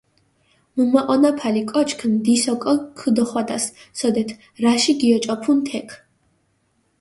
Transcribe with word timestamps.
მჷმაჸონაფალი 0.75 1.61
კოჩქ 1.71 1.99
ნდის 2.13 2.43
ოკო 2.53 2.73
ქჷდოხვადას, 2.97 3.65
სოდეთ 3.97 4.29
რაში 4.63 4.93
გიოჭოფუნ 4.99 5.57
თექ. 5.67 5.87